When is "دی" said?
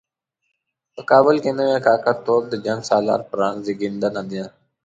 4.31-4.43